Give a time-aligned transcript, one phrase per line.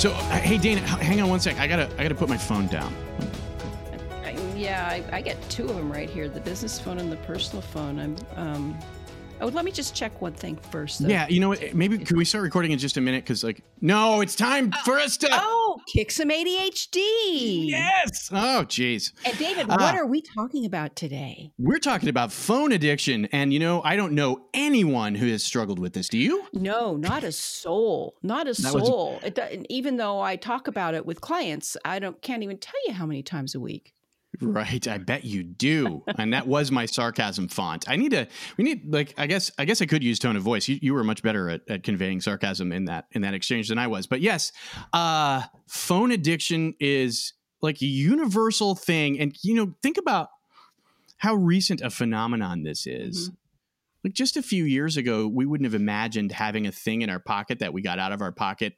[0.00, 1.58] So, uh, hey Dana, hang on one sec.
[1.60, 2.90] I gotta, I gotta put my phone down.
[4.56, 7.60] Yeah, I, I get two of them right here: the business phone and the personal
[7.60, 7.98] phone.
[7.98, 8.16] I'm.
[8.34, 8.78] Um,
[9.40, 11.02] oh, let me just check one thing first.
[11.02, 11.08] Though.
[11.08, 11.74] Yeah, you know what?
[11.74, 13.24] Maybe can we start recording in just a minute?
[13.24, 15.28] Because like, no, it's time for us to.
[15.32, 17.68] Oh, kick some ADHD.
[17.68, 18.28] Yes.
[18.32, 19.12] Oh, jeez.
[19.24, 19.76] And David, Ah.
[19.76, 21.52] what are we talking about today?
[21.58, 25.78] We're talking about phone addiction, and you know, I don't know anyone who has struggled
[25.78, 26.08] with this.
[26.08, 26.44] Do you?
[26.52, 29.20] No, not a soul, not a That was- soul.
[29.22, 29.38] It,
[29.68, 33.06] even though I talk about it with clients, I don't can't even tell you how
[33.06, 33.94] many times a week.
[34.40, 36.04] Right, I bet you do.
[36.18, 37.88] and that was my sarcasm font.
[37.88, 38.28] I need to.
[38.56, 39.14] We need like.
[39.18, 39.50] I guess.
[39.58, 40.68] I guess I could use tone of voice.
[40.68, 43.78] You, you were much better at, at conveying sarcasm in that in that exchange than
[43.78, 44.06] I was.
[44.06, 44.52] But yes,
[44.92, 49.18] uh, phone addiction is like a universal thing.
[49.18, 50.28] And you know, think about
[51.18, 53.30] how recent a phenomenon this is.
[54.02, 57.18] Like just a few years ago, we wouldn't have imagined having a thing in our
[57.18, 58.74] pocket that we got out of our pocket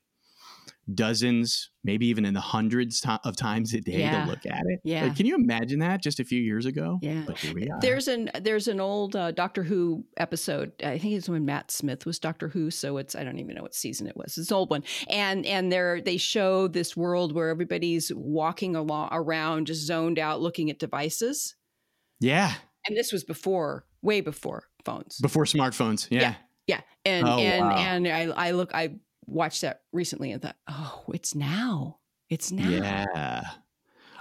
[0.92, 4.24] dozens, maybe even in the hundreds to- of times a day Yeah.
[4.24, 4.80] to look at it.
[4.84, 5.04] Yeah.
[5.04, 6.98] Like, can you imagine that just a few years ago?
[7.02, 7.22] Yeah.
[7.26, 7.78] But here we are.
[7.80, 10.72] There's an there's an old uh, Doctor Who episode.
[10.82, 12.70] I think it's when Matt Smith was Doctor Who.
[12.70, 14.36] So it's I don't even know what season it was.
[14.38, 19.08] It's an old one, and and there they show this world where everybody's walking along
[19.12, 21.54] around just zoned out, looking at devices.
[22.20, 22.54] yeah.
[22.88, 25.18] And this was before, way before phones.
[25.20, 26.08] Before smartphones.
[26.10, 26.20] Yeah.
[26.20, 26.34] Yeah.
[26.66, 27.76] Yeah, and Oh, and wow.
[27.76, 28.94] and I I look I
[29.26, 31.98] watched that recently and thought, oh, it's now.
[32.28, 32.68] It's now.
[32.68, 33.42] Yeah.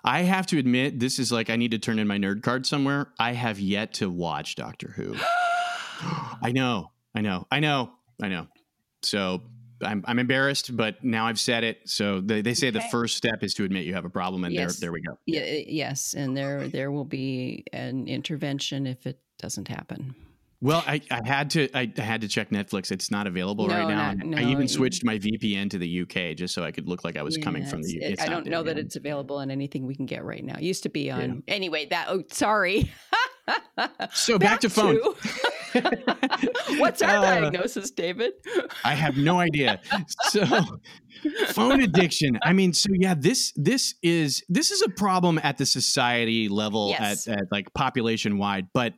[0.03, 2.65] I have to admit, this is like I need to turn in my nerd card
[2.65, 3.07] somewhere.
[3.19, 5.15] I have yet to watch Doctor Who.
[6.41, 6.91] I know.
[7.13, 7.45] I know.
[7.51, 7.91] I know.
[8.21, 8.47] I know.
[9.03, 9.41] So
[9.83, 11.81] I'm, I'm embarrassed, but now I've said it.
[11.85, 14.53] So they, they say the first step is to admit you have a problem, and
[14.53, 14.77] Yes.
[14.77, 15.17] there, there we go.
[15.25, 20.15] Yeah, yes, and there there will be an intervention if it doesn't happen.
[20.63, 22.91] Well, I, I had to I, had to check Netflix.
[22.91, 24.13] It's not available right now.
[24.13, 27.03] not- and I even switched my VPN to the UK just so I could look
[27.03, 28.11] like I was coming from the UK.
[28.11, 28.85] it- I don't know that yet.
[28.85, 30.55] it's available on anything we can get right now.
[30.57, 31.53] It used to be on Yeah.
[31.55, 31.87] anyway.
[31.87, 32.91] That oh, sorry.
[34.13, 34.95] So back, to phone.
[34.95, 35.15] to-
[36.77, 38.33] What's our Uh, diagnosis, David?
[38.83, 39.79] I have no idea.
[40.29, 40.45] So
[41.47, 42.37] phone addiction.
[42.43, 46.89] I mean, so yeah, this this is this is a problem at the society level
[46.89, 47.27] Yes.
[47.27, 48.93] at, at like population wide, but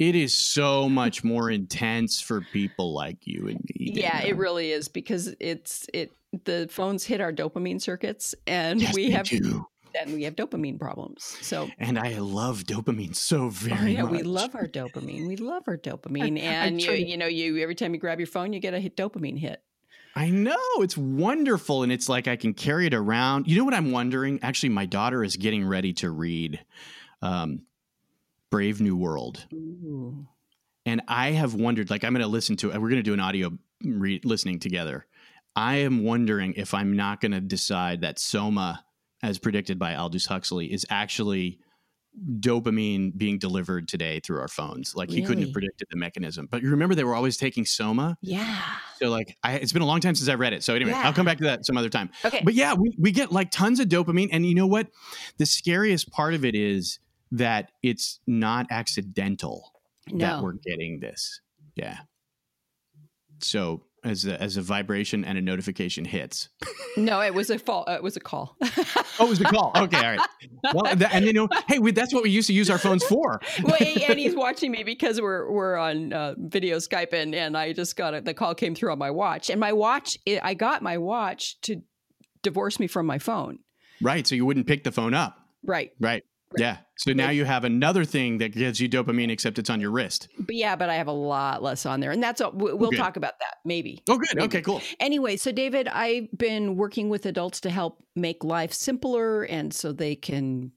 [0.00, 3.92] it is so much more intense for people like you and me.
[3.94, 6.10] Yeah, it really is because it's it.
[6.44, 9.66] The phones hit our dopamine circuits, and Yes, we have do.
[10.00, 11.24] and we have dopamine problems.
[11.42, 14.12] So And I love dopamine so Oh, very yeah, much.
[14.12, 15.26] we love our dopamine.
[15.28, 18.52] We love our dopamine, and you, you know, you every time you grab your phone,
[18.52, 19.62] you get a hit dopamine hit.
[20.16, 23.46] I know it's wonderful, and it's like I can carry it around.
[23.48, 24.40] You know what I'm wondering?
[24.42, 26.64] Actually, my daughter is getting ready to read
[27.22, 27.62] um,
[28.50, 30.26] Brave New World, Ooh.
[30.86, 31.90] and I have wondered.
[31.90, 32.70] Like, I'm going to listen to.
[32.70, 32.74] it.
[32.80, 33.50] We're going to do an audio
[33.84, 35.06] re- listening together.
[35.56, 38.84] I am wondering if I'm not going to decide that Soma,
[39.22, 41.58] as predicted by Aldous Huxley, is actually
[42.40, 44.96] dopamine being delivered today through our phones.
[44.96, 46.48] Like he couldn't have predicted the mechanism.
[46.50, 48.16] But you remember they were always taking Soma.
[48.20, 48.60] Yeah.
[48.98, 50.64] So like, I, it's been a long time since I've read it.
[50.64, 51.02] So anyway, Yeah.
[51.04, 52.10] I'll come back to that some other time.
[52.24, 52.40] Okay.
[52.44, 54.28] But yeah, we, we get like tons of dopamine.
[54.32, 54.88] And you know what?
[55.38, 56.98] The scariest part of it is
[57.32, 59.72] that it's not accidental
[60.12, 61.40] that we're getting this.
[61.76, 61.98] Yeah.
[63.40, 66.48] So as a, as a vibration and a notification hits.
[66.96, 67.84] No, it was a fall.
[67.86, 68.56] Uh, it was a call.
[69.20, 69.72] Oh, it was the call.
[69.76, 69.96] Okay.
[69.96, 70.28] All right.
[70.74, 73.04] Well, th- and you know, hey, we, that's what we used to use our phones
[73.04, 73.40] for.
[73.62, 77.72] well, and he's watching me because we're we're on uh, video Skype, and and I
[77.72, 78.24] just got it.
[78.24, 80.18] The call came through on my watch, and my watch.
[80.26, 81.82] It, I got my watch to
[82.42, 83.58] divorce me from my phone.
[84.00, 84.26] Right.
[84.26, 85.36] So you wouldn't pick the phone up.
[85.62, 85.92] Right.
[86.00, 86.24] Right.
[86.58, 86.78] Yeah.
[86.98, 90.28] So now you have another thing that gives you dopamine, except it's on your wrist.
[90.38, 92.50] But yeah, but I have a lot less on there, and that's all.
[92.52, 92.96] we- We'll Okay.
[92.96, 94.02] talk about that maybe.
[94.08, 94.28] Oh, good.
[94.34, 94.44] Maybe.
[94.46, 94.82] Okay, cool.
[94.98, 99.92] Anyway, so David, I've been working with adults to help make life simpler and so
[99.92, 100.72] they can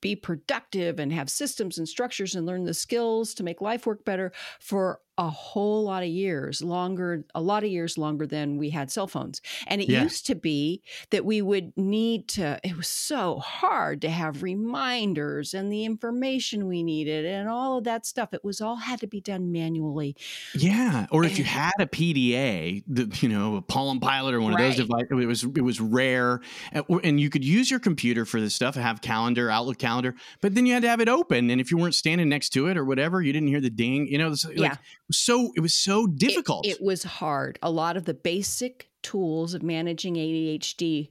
[0.00, 4.04] be productive and have systems and structures and learn the skills to make life work
[4.04, 8.70] better for a whole lot of years longer a lot of years longer than we
[8.70, 10.02] had cell phones and it Yeah.
[10.04, 15.54] used to be that we would need to it was so hard to have reminders
[15.54, 19.06] and the information we needed and all of that stuff it was all had to
[19.08, 20.14] be done manually
[20.54, 24.52] Yeah, or if you had a PDA, the you know a Palm Pilot or one
[24.52, 26.40] of those devices, it was it was rare,
[26.72, 30.54] and, and you could use your computer for this stuff, have calendar, Outlook calendar, but
[30.54, 32.76] then you had to have it open, and if you weren't standing next to it
[32.76, 34.06] or whatever, you didn't hear the ding.
[34.06, 34.76] You know, like, Yeah.
[35.10, 36.66] So it was so difficult.
[36.66, 37.58] It, was hard.
[37.62, 41.10] A lot of the basic tools of managing ADHD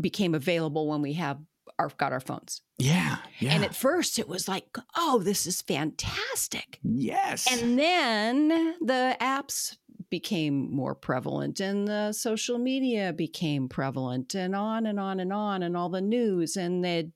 [0.00, 1.38] became available when we have
[1.78, 2.62] our got our phones.
[2.78, 6.78] yeah, yeah, And at first it was like, oh, this is fantastic.
[6.82, 8.48] yes, And then
[8.80, 9.76] the apps
[10.10, 15.62] became more prevalent and the social media became prevalent and on and on and on
[15.64, 17.10] and all the news and the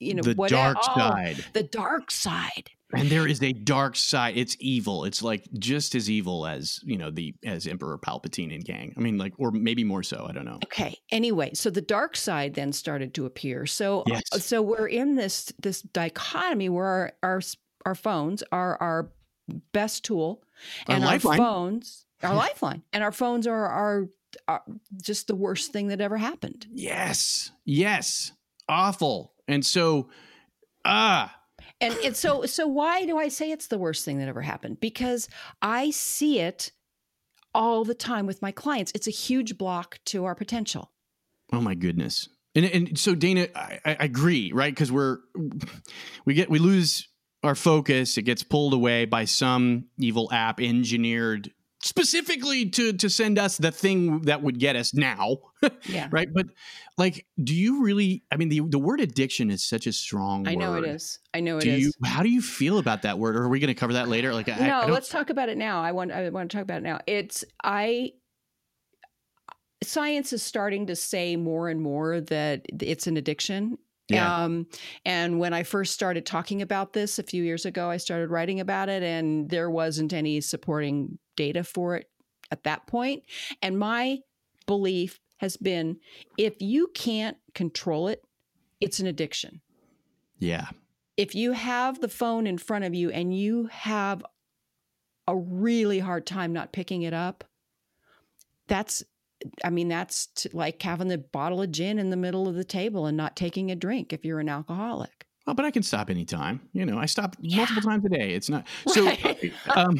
[0.00, 1.44] you know the what dark all- oh, side.
[1.52, 4.36] the dark side And there is a dark side.
[4.36, 5.04] It's evil.
[5.04, 8.94] It's like just as evil as you know the as Emperor Palpatine and gang.
[8.96, 10.26] I mean, like, or maybe more so.
[10.28, 10.58] I don't know.
[10.64, 10.96] Okay.
[11.10, 13.66] Anyway, so the dark side then started to appear.
[13.66, 14.22] So Yes.
[14.44, 17.40] so we're in this this dichotomy where our our,
[17.84, 19.10] our phones are our
[19.72, 20.42] best tool
[20.86, 21.38] and our, lifeline.
[21.38, 24.08] phones our lifeline and our phones are, are
[24.46, 24.62] are
[25.02, 26.66] just the worst thing that ever happened.
[26.70, 28.32] Yes, yes,
[28.68, 29.32] awful.
[29.46, 30.10] And so,
[30.84, 31.34] ah,
[31.80, 34.80] And so so why do I say it's the worst thing that ever happened?
[34.80, 35.28] Because
[35.62, 36.72] I see it
[37.54, 38.92] all the time with my clients.
[38.94, 40.90] It's a huge block to our potential.
[41.52, 42.28] oh my goodness.
[42.54, 44.74] And and so Dana, I, I agree, right?
[44.74, 45.18] Because we're
[46.24, 47.08] we get we lose
[47.42, 48.18] our focus.
[48.18, 53.70] It gets pulled away by some evil app engineered specifically to to send us the
[53.70, 55.38] thing that would get us now.
[55.88, 56.06] Yeah.
[56.12, 56.46] right but
[56.98, 60.54] like do you really i mean the, the word addiction is such a strong I
[60.54, 60.90] know it word.
[60.90, 61.18] is.
[61.34, 61.80] I know it do is.
[61.80, 64.06] you how do you feel about that word or are we going to cover that
[64.08, 65.82] later like I, no, I don't, let's talk about it now.
[65.82, 67.00] I want I want to talk about it now.
[67.08, 68.12] It's I
[69.82, 73.78] science is starting to say more and more that it's an addiction.
[74.08, 74.44] Yeah.
[74.44, 74.66] Um,
[75.04, 78.58] and when I first started talking about this a few years ago, I started writing
[78.60, 82.10] about it, and there wasn't any supporting data for it
[82.50, 83.22] at that point.
[83.62, 84.18] And my
[84.66, 85.98] belief has been
[86.36, 88.22] if you can't control it,
[88.80, 89.60] it's an addiction
[90.38, 90.68] yeah
[91.18, 94.24] if you have the phone in front of you and you have
[95.26, 97.42] a really hard time not picking it up,
[98.68, 99.02] that's,
[99.64, 103.04] I mean, that's like having the bottle of gin in the middle of the table
[103.04, 105.26] and not taking a drink if you're an alcoholic.
[105.48, 106.60] Well, but I can stop anytime.
[106.74, 107.56] You know, I stop Yeah.
[107.56, 108.34] multiple times a day.
[108.34, 109.06] It's not so.
[109.06, 109.50] Right.
[109.74, 109.98] um,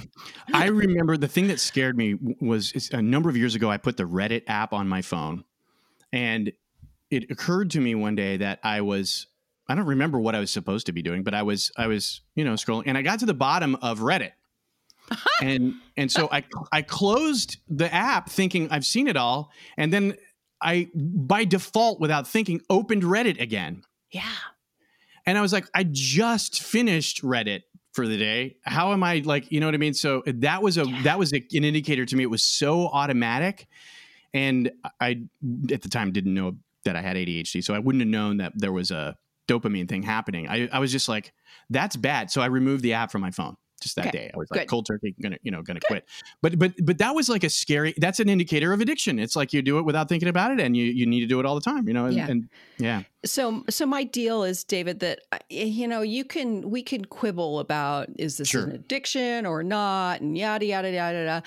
[0.53, 3.71] I remember the thing that scared me was a number of years ago.
[3.71, 5.45] I put the Reddit app on my phone,
[6.13, 6.53] and
[7.11, 9.27] it occurred to me one day that I was.
[9.71, 12.21] I don't remember what I was supposed to be doing, but I was I was
[12.35, 14.33] you know scrolling, and I got to the bottom of Reddit,
[15.41, 20.15] and and so I I closed the app thinking I've seen it all, and then
[20.61, 23.83] I by default without thinking opened Reddit again.
[24.11, 24.23] Yeah.
[25.29, 27.61] And I was like, I just finished Reddit
[27.93, 28.57] for the day.
[28.65, 29.93] How am I like, you know what I mean?
[29.93, 31.03] So that was a Yeah.
[31.03, 32.23] that was a, an indicator to me.
[32.23, 33.67] It was so automatic,
[34.33, 34.71] and
[35.01, 35.23] I
[35.71, 38.53] at the time didn't know that I had ADHD, so I wouldn't have known that
[38.57, 39.17] there was a
[39.47, 40.49] dopamine thing happening.
[40.49, 41.33] I, I was just like,
[41.69, 42.31] that's bad.
[42.31, 43.57] So I removed the app from my phone.
[43.81, 44.69] Just that Okay, day, I was like, good.
[44.69, 46.05] cold turkey, gonna you know, gonna quit.
[46.43, 47.95] But but but that was like a scary.
[47.99, 49.19] That's an indicator of addiction.
[49.21, 51.39] It's like you do it without thinking about it, and you you need to do
[51.39, 51.87] it all the time.
[51.87, 52.27] You know, and Yeah.
[52.29, 52.49] and,
[52.79, 53.03] yeah.
[53.25, 57.61] So, so my deal is, David, that uh, you know you can we can quibble
[57.61, 58.65] about is this Sure.
[58.65, 61.43] an addiction or not, and yada yada yada yada.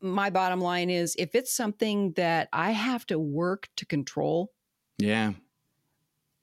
[0.00, 4.50] My bottom line is, if it's something that I have to work to control,
[4.98, 5.32] Yeah.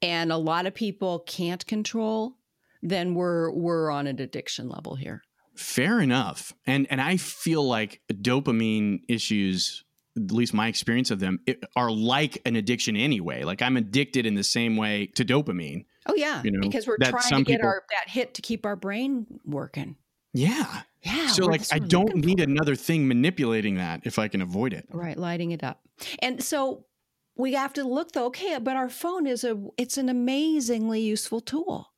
[0.01, 2.35] and a lot of people can't control,
[2.81, 5.23] then we're we're on an addiction level here.
[5.55, 6.53] Fair enough.
[6.65, 9.83] And and I feel like dopamine issues,
[10.17, 13.43] at least my experience of them, it, are like an addiction anyway.
[13.43, 15.85] Like I'm addicted in the same way to dopamine.
[16.05, 18.65] Oh yeah, You know, because we're trying to get people- our that hit to keep
[18.65, 19.95] our brain working.
[20.33, 20.81] Yeah.
[21.03, 21.27] Yeah.
[21.27, 24.87] so like I don't need for another thing manipulating that if I can avoid it.
[24.89, 25.81] right lighting it up
[26.19, 26.85] and so
[27.35, 31.41] we have to look though okay but our phone is a it's an amazingly useful
[31.41, 31.91] tool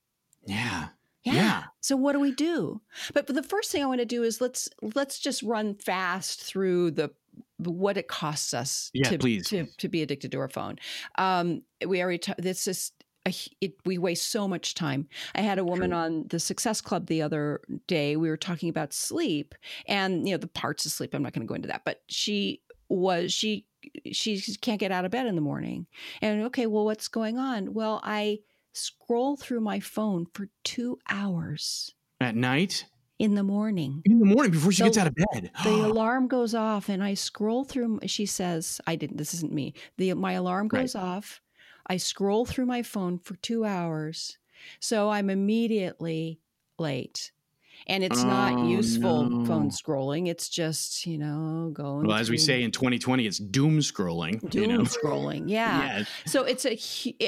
[0.47, 0.88] Yeah.
[1.25, 1.34] Yeah.
[1.34, 1.63] Yeah.
[1.82, 2.82] so what do we do
[3.13, 6.44] but, but the first thing i want to do is let's let's just run fast
[6.44, 7.12] through the
[7.58, 9.48] what it costs us Yeah, to, please.
[9.50, 10.77] to to be addicted to our phone
[11.17, 12.91] um we already t- this is
[13.27, 15.08] a it, we waste so much time.
[15.34, 15.98] I had a woman True.
[15.98, 18.15] on the Success Club the other day.
[18.17, 19.55] We were talking about sleep
[19.88, 21.15] and you know the parts of sleep.
[21.15, 23.65] I'm not going to go into that, but she was she
[24.12, 25.88] she can't get out of bed in the morning.
[26.22, 27.74] And okay, well, what's going on?
[27.74, 28.39] Well, I
[28.75, 31.96] scroll through my phone for two hours.
[32.22, 32.86] At night?
[33.17, 34.01] in the morning.
[34.03, 35.51] In the morning before she So gets out of bed.
[35.63, 38.01] The alarm goes off, and I scroll through.
[38.08, 39.17] She says, "I didn't.
[39.17, 40.82] This isn't me." The my alarm Right.
[40.82, 41.41] goes off.
[41.88, 44.38] I scroll through my phone for two hours,
[44.82, 46.41] so I'm immediately
[46.77, 47.32] late.
[47.87, 49.45] And it's Oh, not useful no.
[49.45, 50.27] phone scrolling.
[50.27, 52.07] It's just you know going.
[52.07, 54.47] well, as we say in 2020, it's doom scrolling.
[54.49, 54.83] doom you know?
[54.83, 55.43] scrolling.
[55.47, 55.99] Yeah.
[55.99, 56.03] Yeah.
[56.25, 56.77] So it's a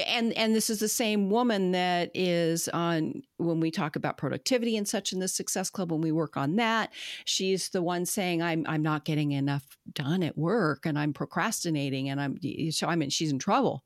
[0.06, 4.76] and and this is the same woman that is on when we talk about productivity
[4.76, 6.92] and such in the Success Club when we work on that.
[7.24, 12.08] She's the one saying I'm I'm not getting enough done at work and I'm procrastinating
[12.08, 12.38] and I'm
[12.72, 13.84] so I mean she's in trouble.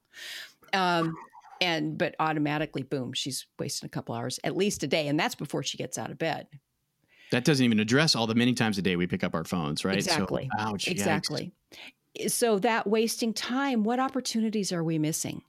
[0.72, 1.14] Um
[1.60, 5.34] and but automatically boom she's wasting a couple hours at least a day and that's
[5.34, 6.46] before she gets out of bed.
[7.32, 9.86] That doesn't even address all the many times a day we pick up our phones,
[9.86, 9.96] right?
[9.96, 10.50] Exactly.
[10.58, 10.84] So, ouch.
[10.84, 10.90] yikes.
[10.90, 11.52] Exactly.
[12.28, 15.40] So that wasting time, what opportunities are we missing?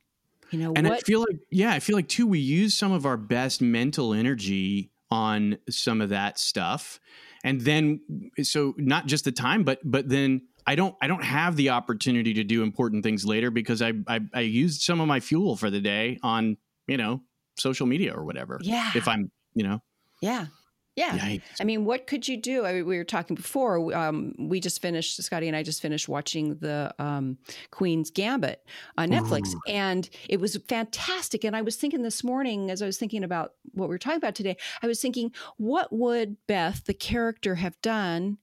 [0.51, 3.05] You know, And I feel like, yeah, I feel like too, we use some of
[3.05, 7.01] our best mental energy on some of that stuff.
[7.43, 7.99] And then,
[8.43, 12.33] so not just the time, but, but then I don't, I don't have the opportunity
[12.35, 15.69] to do important things later because I, I, I used some of my fuel for
[15.69, 17.21] the day on, you know,
[17.57, 18.59] social media or whatever.
[18.61, 18.91] Yeah.
[18.95, 19.81] If I'm, you know,
[20.21, 20.47] Yeah.
[20.95, 21.17] Yeah.
[21.17, 21.41] yikes.
[21.59, 22.65] I mean, what could you do?
[22.65, 23.95] I mean, we were talking before.
[23.95, 27.39] Um, we just finished, Scotty and I just finished watching the um,
[27.71, 28.63] Queen's Gambit
[28.95, 29.61] on Netflix, Ooh.
[29.67, 31.43] and it was fantastic.
[31.45, 34.17] And I was thinking this morning, as I was thinking about what we were talking
[34.17, 38.37] about today, I was thinking, what would Beth, the character, have done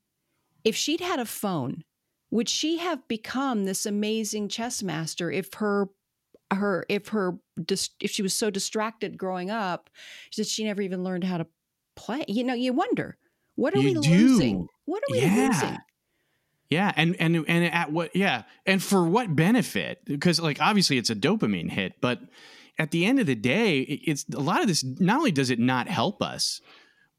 [0.64, 1.84] if she'd had a phone?
[2.30, 5.88] Would she have become this amazing chess master if her
[6.52, 9.90] her if her if she was so distracted growing up
[10.36, 11.46] that she never even learned how to
[11.96, 12.24] play.
[12.28, 13.16] You know, you wonder
[13.56, 14.10] what are You we do.
[14.10, 14.66] losing?
[14.84, 15.48] What are we Yeah.
[15.48, 15.78] losing?
[16.70, 18.14] Yeah, and and and at what?
[18.14, 20.04] Yeah, and for what benefit?
[20.04, 22.20] Because like obviously it's a dopamine hit, but
[22.78, 24.84] at the end of the day, it's a lot of this.
[24.84, 26.60] Not only does it not help us,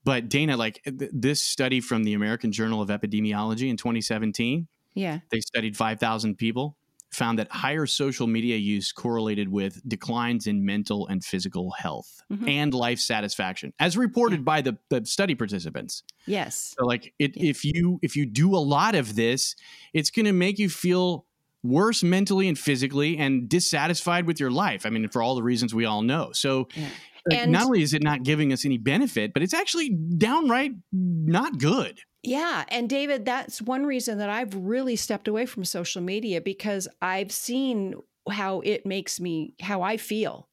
[0.06, 5.20] but Dana, like th- this study from the American Journal of Epidemiology in 2017, Yeah.
[5.30, 6.76] they studied 5,000 people,
[7.12, 12.48] found that higher social media use correlated with declines in mental and physical health Mhm.
[12.50, 16.04] and life satisfaction, as reported by the, the study participants.
[16.26, 16.74] Yes.
[16.80, 17.50] So like it, Yeah.
[17.50, 19.56] if you if you do a lot of this,
[19.94, 21.26] it's going to make you feel
[21.64, 24.86] worse mentally and physically and dissatisfied with your life.
[24.86, 26.32] I mean, for all the reasons we all know.
[26.34, 26.88] So Yeah.
[27.30, 30.74] Like, And- not only is it not giving us any benefit, but it's actually downright
[30.92, 32.00] not good.
[32.24, 32.66] Yeah.
[32.70, 37.32] And David, that's one reason that I've really stepped away from social media because I've
[37.32, 37.96] seen
[38.30, 40.48] how it makes me, how I feel.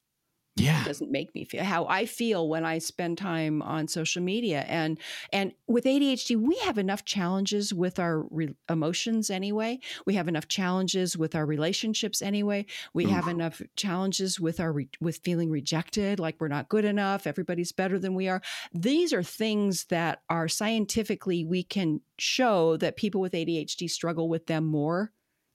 [0.58, 0.84] Yeah.
[0.84, 4.64] Doesn't make me feel how I feel when I spend time on social media.
[4.68, 4.98] And
[5.32, 9.80] and with ADHD, we have enough challenges with our re- emotions anyway.
[10.06, 12.66] We have enough challenges with our relationships anyway.
[12.94, 13.10] We mm.
[13.10, 17.72] have enough challenges with our re- with feeling rejected, like we're not good enough, everybody's
[17.72, 18.42] better than we are.
[18.72, 24.46] These are things that are scientifically we can show that people with ADHD struggle with
[24.46, 25.12] them more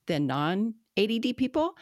[0.08, 1.76] than non ADD people.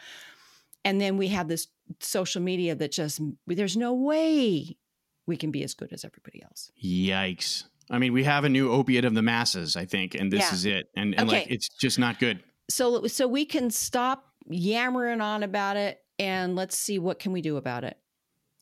[0.84, 1.68] And then we have this
[2.00, 4.76] social media that just there's no way
[5.26, 6.70] we can be as good as everybody else.
[6.82, 7.64] Yikes.
[7.90, 10.54] I mean, we have a new opiate of the masses, I think, and this Yeah.
[10.54, 10.86] is it.
[10.96, 12.42] And and like it's just not good.
[12.70, 17.42] So so we can stop yammering on about it and let's see what can we
[17.42, 17.96] do about it.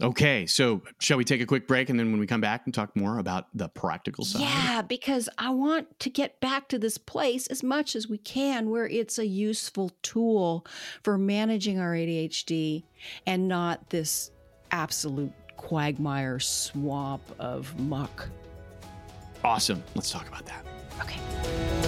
[0.02, 2.72] Okay, so shall we take a quick break and then when we come back and
[2.72, 4.42] talk more about the practical side?
[4.42, 8.70] Yeah, because I want to get back to this place as much as we can
[8.70, 10.66] where it's a useful tool
[11.02, 12.84] for managing our ADHD
[13.26, 14.30] and not this
[14.70, 18.28] absolute quagmire swamp of muck.
[19.44, 19.82] Awesome.
[19.94, 20.64] Let's talk about that.
[21.00, 21.79] Okay.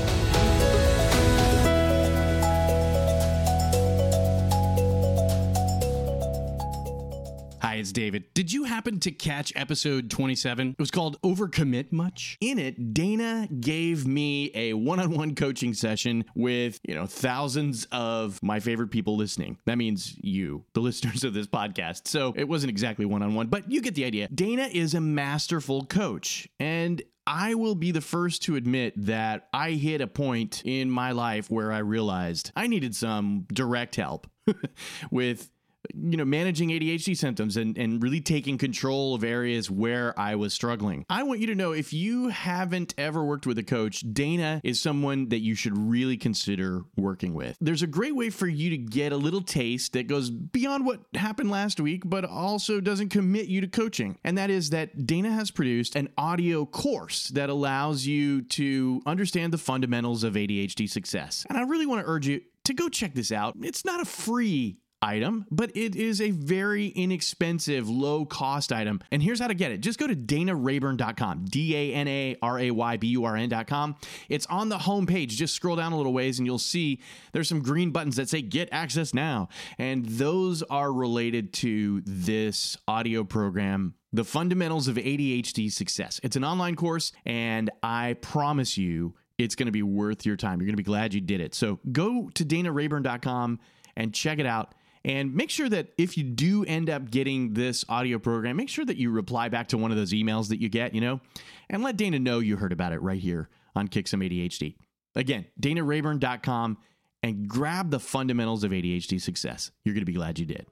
[7.82, 8.32] It's David.
[8.32, 10.70] Did you happen to catch episode 27?
[10.70, 12.38] It was called Overcommit Much.
[12.40, 18.60] In it, Dana gave me a one-on-one coaching session with, you know, thousands of my
[18.60, 19.58] favorite people listening.
[19.66, 22.06] That means you, the listeners of this podcast.
[22.06, 24.28] So it wasn't exactly one-on-one, but you get the idea.
[24.32, 29.72] Dana is a masterful coach and I will be the first to admit that I
[29.72, 34.28] hit a point in my life where I realized I needed some direct help
[35.10, 35.50] with
[35.94, 40.54] you know managing ADHD symptoms and and really taking control of areas where I was
[40.54, 41.04] struggling.
[41.08, 44.80] I want you to know if you haven't ever worked with a coach, Dana is
[44.80, 47.56] someone that you should really consider working with.
[47.60, 51.00] There's a great way for you to get a little taste that goes beyond what
[51.14, 54.18] happened last week but also doesn't commit you to coaching.
[54.24, 59.52] And that is that Dana has produced an audio course that allows you to understand
[59.52, 61.46] the fundamentals of ADHD success.
[61.48, 63.54] And I really want to urge you to go check this out.
[63.60, 69.00] It's not a free item, but it is a very inexpensive, low cost item.
[69.10, 72.58] And here's how to get it just go to danarayburn.com, D A N A R
[72.58, 73.96] A Y B U R N.com.
[74.28, 75.28] It's on the homepage.
[75.28, 77.00] Just scroll down a little ways and you'll see
[77.32, 79.48] there's some green buttons that say get access now.
[79.78, 86.20] And those are related to this audio program the Fundamentals of ADHD Success.
[86.22, 90.60] It's an online course, and I promise you, it's going to be worth your time.
[90.60, 91.54] You're going to be glad you did it.
[91.54, 93.58] So go to danarayburn.com
[93.96, 94.74] and check it out.
[95.04, 98.84] And make sure that if you do end up getting this audio program, make sure
[98.84, 101.20] that you reply back to one of those emails that you get, you know,
[101.68, 104.76] and let Dana know you heard about it right here on Kick Some ADHD.
[105.16, 106.78] Again, danarayburn.com
[107.22, 109.70] and grab the fundamentals of ADHD success.
[109.84, 110.66] You're going to be glad you did.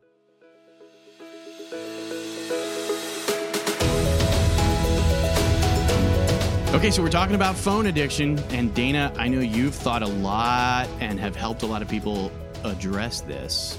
[6.73, 8.39] Okay, so we're talking about phone addiction.
[8.51, 12.31] And Dana, I know you've thought a lot and have helped a lot of people
[12.63, 13.77] address this.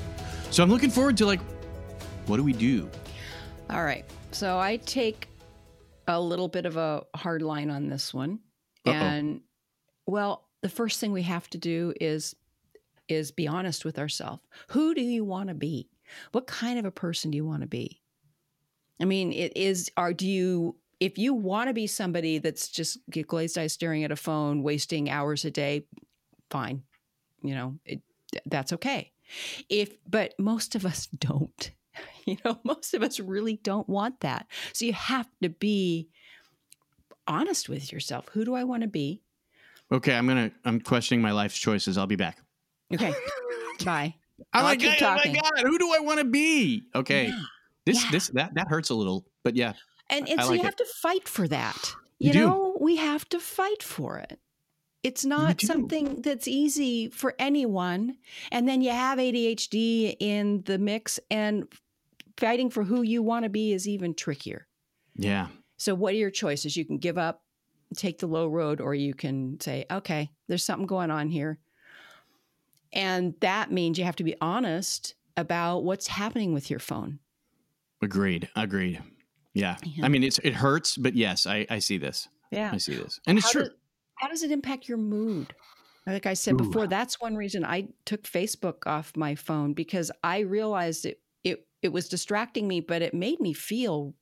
[0.51, 1.39] So I'm looking forward to like,
[2.25, 2.89] what do we do?
[3.69, 4.03] All right.
[4.33, 5.29] So I take
[6.09, 8.39] a little bit of a hard line on this one.
[8.85, 8.91] Uh-oh.
[8.91, 9.41] And
[10.05, 12.35] well, the first thing we have to do is
[13.07, 14.41] is be honest with ourselves.
[14.69, 15.89] Who do you want to be?
[16.33, 18.01] What kind of a person do you want to be?
[19.01, 22.99] I mean, it is are do you if you want to be somebody that's just
[23.25, 25.85] glazed eyes staring at a phone, wasting hours a day,
[26.49, 26.83] fine.
[27.41, 28.01] You know, it,
[28.45, 29.10] that's okay.
[29.69, 31.71] If but most of us don't.
[32.25, 34.47] You know, most of us really don't want that.
[34.73, 36.09] So you have to be
[37.27, 38.27] honest with yourself.
[38.33, 39.21] Who do I want to be?
[39.91, 41.97] Okay, I'm gonna I'm questioning my life's choices.
[41.97, 42.37] I'll be back.
[42.93, 43.13] Okay.
[43.85, 44.15] Bye.
[44.53, 45.33] I'm like, oh my talking.
[45.33, 46.83] god, who do I want to be?
[46.95, 47.39] Okay, Yeah.
[47.85, 48.11] this Yeah.
[48.11, 49.73] this that that hurts a little, but yeah,
[50.09, 50.65] And, and I so like you it.
[50.65, 51.95] have to fight for that.
[52.19, 52.39] You You, do.
[52.47, 54.39] know, we have to fight for it.
[55.03, 58.17] It's not something that's easy for anyone.
[58.51, 61.67] And then you have ADHD in the mix, and
[62.37, 64.67] fighting for who you want to be is even trickier.
[65.15, 66.77] yeah, So, what are your choices?
[66.77, 67.43] You can give up,
[67.95, 71.59] take the low road, or you can say, okay, there's something going on here.
[72.93, 77.19] And that means you have to be honest about what's happening with your phone.
[78.01, 79.01] agreed, agreed.
[79.53, 80.05] Yeah, Yeah.
[80.05, 82.27] I mean it's it hurts, but yes, I I see this.
[82.51, 82.71] Yeah.
[82.73, 83.63] I see this, and it's how true.
[83.63, 83.71] Does,
[84.21, 85.53] how does it impact your mood?
[86.05, 86.57] Like I said Ooh.
[86.57, 91.65] before, that's one reason I took Facebook off my phone because I realized it it
[91.81, 94.13] it was distracting me, but it made me feel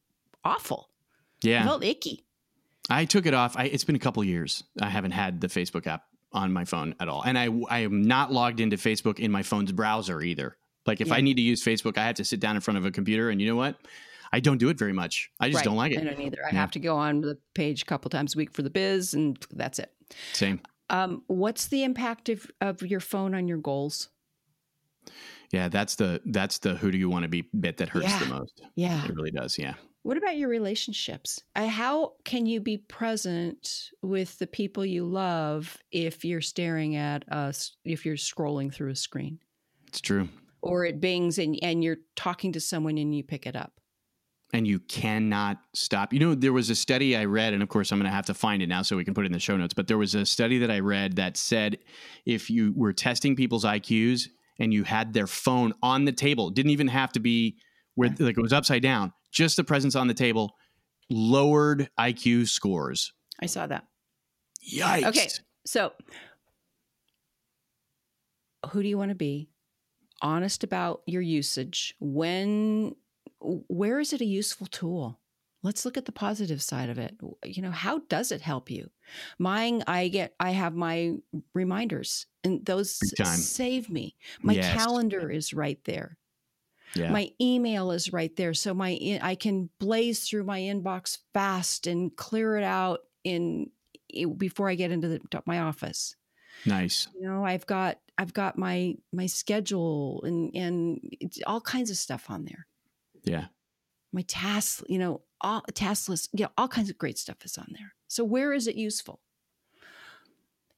[0.44, 0.90] awful.
[1.44, 2.26] I yeah, felt icky.
[2.90, 3.56] I took it off.
[3.56, 4.64] I, it's been a couple years.
[4.82, 8.02] I haven't had the Facebook app on my phone at all, and I I am
[8.02, 10.58] not logged into Facebook in my phone's browser either.
[10.86, 11.16] Like if Yeah.
[11.16, 13.30] I need to use Facebook, I have to sit down in front of a computer,
[13.30, 13.76] and you know what?
[14.32, 15.30] I don't do it very much.
[15.40, 15.66] I just Right.
[15.66, 16.00] don't like it.
[16.00, 16.44] I don't either.
[16.46, 16.60] I Yeah.
[16.60, 19.38] have to go on the page a couple times a week for the biz, and
[19.52, 19.94] that's it.
[20.34, 20.60] Same.
[20.90, 24.10] Um, what's the impact of, of your phone on your goals?
[25.52, 28.26] Yeah, that's the that's the who do you want to be bit that hurts the
[28.28, 28.62] most.
[28.76, 29.04] Yeah.
[29.06, 29.58] It really does.
[29.58, 29.74] Yeah.
[30.04, 31.42] What about your relationships?
[31.56, 37.76] How can you be present with the people you love if you're staring at us,
[37.84, 39.40] if you're scrolling through a screen?
[39.88, 40.30] It's true.
[40.62, 43.79] Or it bings and, and you're talking to someone and you pick it up.
[44.52, 46.12] And you cannot stop.
[46.12, 48.26] You know, there was a study I read, and of course, I'm going to have
[48.28, 49.76] to find it now so we can put it in the show notes.
[49.76, 51.78] But there was a study that I read that said
[52.26, 56.72] if you were testing people's IQs and you had their phone on the table, didn't
[56.72, 57.58] even have to be
[57.96, 60.56] where like it was upside down, just the presence on the table
[61.10, 63.14] lowered IQ scores.
[63.42, 63.86] I saw that.
[64.72, 65.08] Yikes.
[65.08, 65.28] Okay.
[65.66, 65.94] So,
[68.72, 69.50] who do you want to be?
[70.22, 71.96] Honest about your usage.
[72.00, 72.96] When,
[73.42, 75.20] where is it a useful tool?
[75.62, 77.18] Let's look at the positive side of it.
[77.44, 78.90] You know, how does it help you?
[79.38, 81.16] Mine, I get, I have my
[81.54, 84.16] reminders, and those save me.
[84.42, 84.70] My Yes.
[84.76, 86.18] calendar is right there.
[86.96, 87.12] Yeah.
[87.12, 92.16] My email is right there, so my I can blaze through my inbox fast and
[92.16, 93.72] clear it out in
[94.38, 96.16] before I get into the, my office
[96.66, 97.10] nice.
[97.14, 101.98] you know i've got i've got my my schedule and and it's all kinds of
[101.98, 102.68] stuff on there
[103.24, 103.48] Yeah.
[104.14, 107.58] my tasks you know all task list you know all kinds of great stuff is
[107.58, 107.94] on there.
[108.08, 109.22] So where is it useful?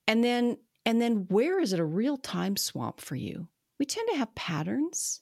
[0.08, 3.48] And then and then where is it a real time swamp for you?
[3.80, 5.22] We tend to have patterns.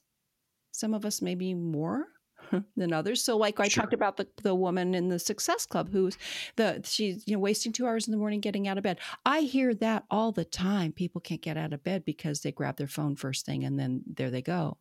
[0.72, 2.08] Some of us maybe more
[2.78, 3.24] than others.
[3.24, 3.84] So like i Sure.
[3.84, 6.18] talked about the, the woman in the success club who's
[6.56, 9.00] the she's you know wasting two hours in the morning getting out of bed.
[9.26, 10.94] I hear that all the time.
[10.94, 14.04] People can't get out of bed because they grab their phone first thing and then
[14.08, 14.78] there they go.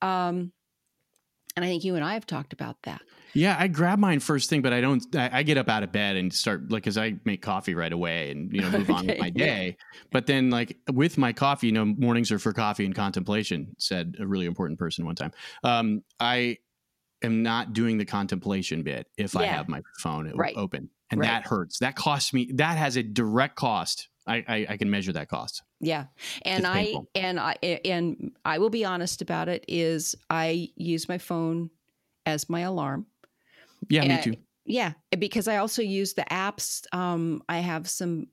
[0.00, 0.52] Um
[1.56, 3.02] And I think you and I have talked about that.
[3.34, 5.04] Yeah, I grab mine first thing, but I don't.
[5.16, 7.92] I, I get up out of bed and start like because I make coffee right
[7.92, 9.76] away and you know move on with my day.
[10.10, 13.74] But then like with my coffee, you know, mornings are for coffee and contemplation.
[13.78, 15.32] Said a really important person one time.
[15.64, 16.58] Um, I
[17.22, 20.56] am not doing the contemplation bit if I have my phone Right.
[20.56, 21.28] open, and Right.
[21.28, 21.78] that hurts.
[21.78, 22.50] That costs me.
[22.54, 24.08] That has a direct cost.
[24.26, 25.62] I I, I can measure that cost.
[25.80, 26.06] Yeah.
[26.42, 27.54] And I and I
[27.84, 31.70] and I will be honest about it is I use my phone
[32.24, 33.06] as my alarm.
[33.88, 34.36] Yeah, me Uh, too.
[34.66, 36.86] Yeah, because I also use the apps.
[36.94, 38.28] Um, I have some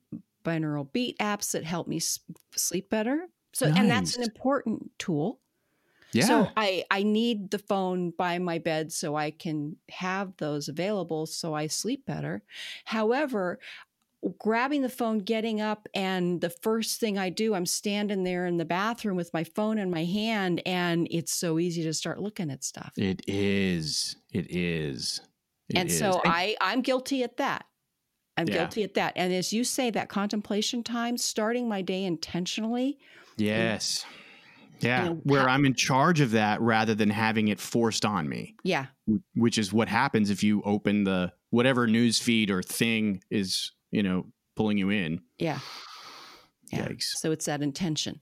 [0.45, 2.19] binaural beat apps that help me s-
[2.55, 3.27] sleep better.
[3.53, 5.41] So, and that's an important tool.
[6.13, 10.67] Yeah, So I I need the phone by my bed so I can have those
[10.67, 12.43] available so I sleep better.
[12.85, 13.59] However,
[14.37, 18.57] grabbing the phone, getting up, and the first thing I do, I'm standing there in
[18.57, 22.51] the bathroom with my phone in my hand, and it's so easy to start looking
[22.51, 22.91] at stuff.
[22.97, 24.15] it is.
[24.33, 25.21] It is.
[25.69, 25.97] It and is.
[25.97, 27.65] so I I'm guilty at that.
[28.37, 28.55] I'm Yeah.
[28.55, 29.13] guilty at that.
[29.15, 32.97] And as you say, that contemplation time, starting my day intentionally.
[33.37, 34.05] Yes.
[34.81, 38.29] Yeah, know, where how- I'm in charge of that rather than having it forced on
[38.29, 38.85] me, Yeah.
[39.35, 44.03] which is what happens if you open the whatever news feed or thing is, you
[44.03, 44.25] know,
[44.55, 45.21] pulling you in.
[45.37, 45.59] Yeah.
[46.71, 46.87] Yeah.
[46.89, 47.03] Yikes.
[47.15, 48.21] So it's that intention.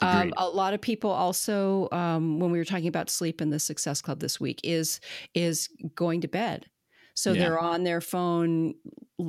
[0.00, 3.58] Um, a lot of people also, um, when we were talking about sleep in the
[3.58, 5.00] Success Club this week, is
[5.34, 6.66] is going to bed.
[7.14, 7.40] So Yeah.
[7.40, 8.74] they're on their phone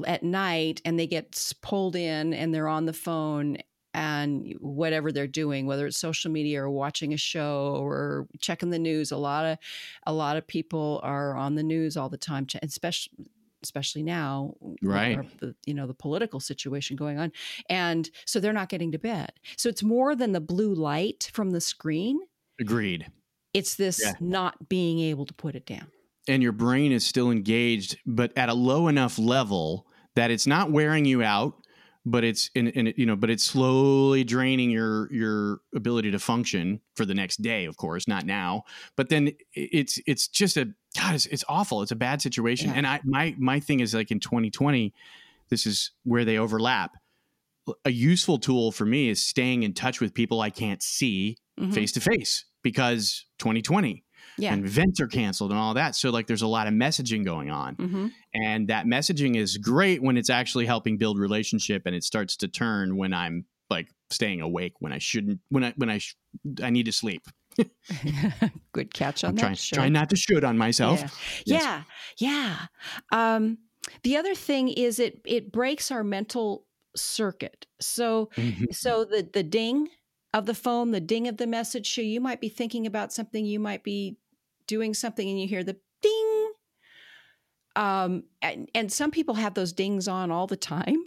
[0.05, 3.57] at night and they get pulled in and they're on the phone
[3.95, 8.77] and whatever they're doing, whether it's social media or watching a show or checking the
[8.77, 9.11] news.
[9.11, 9.57] A lot of
[10.05, 13.25] a lot of people are on the news all the time, especially
[13.63, 15.19] especially now Right.
[15.39, 17.31] the, you know the political situation going on
[17.69, 21.51] and so they're not getting to bed so it's more than the blue light from
[21.51, 22.19] the screen
[22.59, 23.07] Agreed.
[23.53, 24.13] it's this Yeah.
[24.19, 25.87] not being able to put it down
[26.27, 30.71] And your brain is still engaged, but at a low enough level that it's not
[30.71, 31.55] wearing you out,
[32.05, 36.81] but it's in, in you know, but it's slowly draining your your ability to function
[36.95, 37.65] for the next day.
[37.65, 38.63] Of course, not now,
[38.95, 41.15] but then it's it's just a God.
[41.15, 41.81] It's, it's awful.
[41.81, 42.69] It's a bad situation.
[42.69, 42.75] Yeah.
[42.77, 44.93] And I my my thing is like in 2020,
[45.49, 46.97] this is where they overlap.
[47.85, 51.73] A useful tool for me is staying in touch with people I can't see Mhm.
[51.73, 54.03] face to face because 2020
[54.37, 55.95] yeah and events are canceled and all that.
[55.95, 57.75] So like there's a lot of messaging going on.
[57.75, 62.37] hmm And that messaging is great when it's actually helping build relationship and it starts
[62.37, 66.15] to turn when I'm like staying awake when I shouldn't when I when I sh-
[66.63, 67.27] I need to sleep.
[68.73, 69.77] good catch on I'm that trying Sherry.
[69.77, 70.99] trying not to shoot on myself.
[71.01, 71.07] Yeah.
[71.45, 71.63] Yes.
[71.63, 71.83] Yeah.
[72.17, 72.57] Yeah.
[73.11, 73.57] Um,
[74.03, 77.65] the other thing is it it breaks our mental circuit.
[77.81, 78.73] So Mhm.
[78.73, 79.89] so the the ding
[80.33, 83.45] of the phone, the ding of the message, so you might be thinking about something,
[83.45, 84.17] you might be
[84.67, 86.51] doing something and you hear the ding.
[87.75, 91.03] Um and, and some people have those dings on all the time.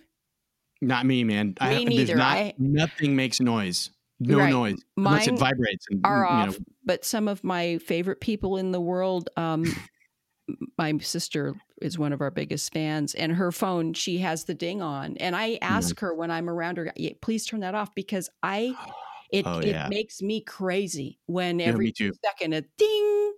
[0.81, 1.49] Not me, man.
[1.49, 2.17] Me there's neither.
[2.17, 3.91] Not, I- nothing makes noise.
[4.27, 4.51] No Right.
[4.51, 5.87] noise unless it vibrates.
[5.91, 9.65] And, are you know, off, but some of my favorite people in the world, um,
[10.79, 14.83] my sister is one of our biggest fans, and her phone, she has the ding
[14.83, 15.17] on.
[15.19, 18.75] And I ask her when I'm around her, "Yeah, please turn that off because I,
[19.33, 21.93] it, Oh, it makes me crazy when Yeah, every
[22.25, 23.33] second a ding,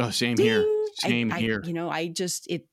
[0.00, 0.46] Oh, same ding.
[0.46, 0.60] here.
[0.62, 1.62] I- Same I- here.
[1.64, 2.66] You know, I just, it,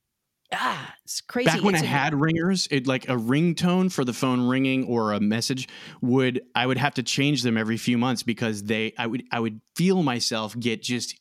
[0.57, 1.45] ah, it's crazy.
[1.49, 4.85] Back when I It's a- had ringers, it like a ringtone for the phone ringing
[4.85, 5.67] or a message
[6.01, 9.39] would I would have to change them every few months because they I would I
[9.39, 11.19] would feel myself get just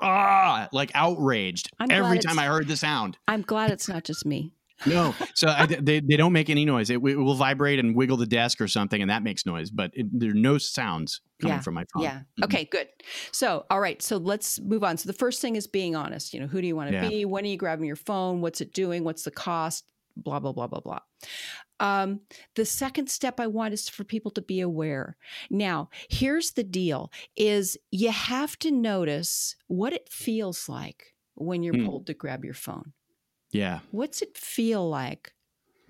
[0.00, 3.16] ah like outraged I'm every time I heard the sound.
[3.28, 4.52] I'm glad it's not just me.
[4.84, 6.90] No, so I, they they don't make any noise.
[6.90, 9.70] It, it will vibrate and wiggle the desk or something, and that makes noise.
[9.70, 12.02] But it, there are no sounds coming Yeah, from my phone.
[12.02, 12.22] Yeah.
[12.38, 12.44] Mhm.
[12.44, 12.88] Okay, good.
[13.32, 14.00] So, all right.
[14.02, 14.96] So let's move on.
[14.98, 16.34] So the first thing is being honest.
[16.34, 17.08] You know, who do you want to Yeah.
[17.08, 17.24] be?
[17.24, 18.40] When are you grabbing your phone?
[18.42, 19.04] What's it doing?
[19.04, 19.90] What's the cost?
[20.16, 21.00] Blah, blah, blah, blah, blah.
[21.80, 22.20] Um,
[22.54, 25.16] the second step I want is for people to be aware.
[25.50, 31.74] Now, here's the deal is you have to notice what it feels like when you're
[31.74, 31.86] Hmm.
[31.86, 32.92] pulled to grab your phone.
[33.54, 35.32] Yeah, What's it feel like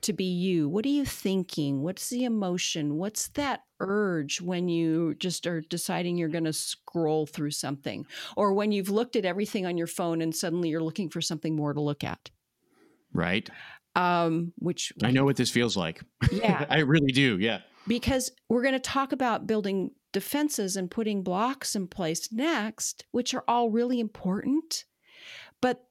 [0.02, 0.68] to be you?
[0.68, 1.82] What are you thinking?
[1.82, 2.96] What's the emotion?
[2.96, 8.06] What's that urge when you just are deciding you're going to scroll through something?
[8.36, 11.56] Or when you've looked at everything on your phone and suddenly you're looking for something
[11.56, 12.30] more to look at?
[13.14, 13.48] right.
[13.96, 16.02] Um, which, I know what this feels like.
[16.32, 17.38] yeah, I really do.
[17.38, 17.60] Yeah.
[17.86, 23.32] because we're going to talk about building defenses and putting blocks in place next, which
[23.32, 24.84] are all really important.
[25.62, 25.86] But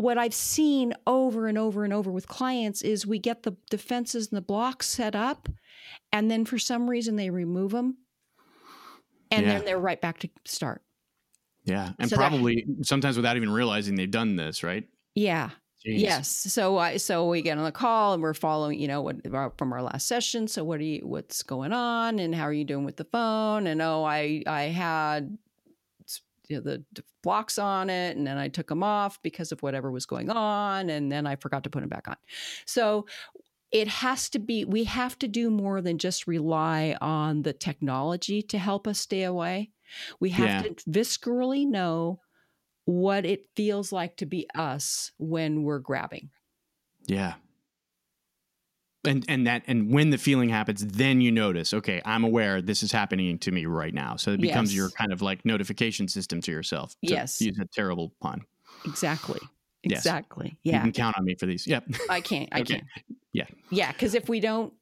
[0.00, 4.28] what I've seen over and over and over with clients is we get the defenses
[4.28, 5.48] and the blocks set up,
[6.12, 7.98] and then for some reason they remove them,
[9.30, 9.54] and Yeah.
[9.56, 10.82] then they're right back to start.
[11.64, 14.88] Yeah, and So that- probably sometimes without even realizing they've done this, right?
[15.14, 15.50] Yeah.
[15.86, 16.00] Jeez.
[16.00, 16.28] Yes.
[16.28, 19.72] So I so we get on the call and we're following, you know, what from
[19.72, 20.48] our last session.
[20.48, 23.66] So what are you what's going on and how are you doing with the phone?
[23.68, 25.38] And oh, I I had
[26.48, 29.90] you know, the blocks on it and then I took them off because of whatever
[29.90, 32.16] was going on and then I forgot to put them back on.
[32.64, 33.06] So
[33.70, 38.42] it has to be we have to do more than just rely on the technology
[38.42, 39.70] to help us stay away.
[40.20, 40.62] We have Yeah.
[40.62, 42.20] to viscerally know
[42.86, 46.30] what it feels like to be us when we're grabbing.
[47.06, 47.34] Yeah.
[49.08, 52.82] And and that and when the feeling happens, then you notice, okay, I'm aware this
[52.82, 54.16] is happening to me right now.
[54.16, 56.92] So it becomes your kind of like notification system to yourself.
[57.04, 57.40] to Yes.
[57.40, 58.42] Use a terrible pun.
[58.84, 59.40] Exactly.
[59.82, 60.00] Yes.
[60.00, 60.58] Exactly.
[60.62, 60.82] You Yeah.
[60.82, 61.66] can count on me for these.
[61.66, 61.84] Yep.
[62.10, 62.48] I can't.
[62.52, 62.74] I Okay.
[62.74, 62.86] can't.
[63.32, 63.46] Yeah.
[63.70, 63.92] Yeah.
[63.92, 64.72] Because if we don't,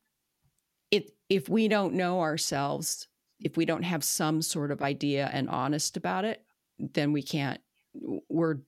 [0.91, 3.09] if if we don't know ourselves,
[3.41, 6.43] if we don't have some sort of idea and honest about it,
[6.79, 7.61] then we can't.
[8.29, 8.59] We're